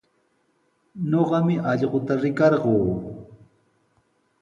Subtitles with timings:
[1.09, 2.73] Ñuqami allquta rikarquu.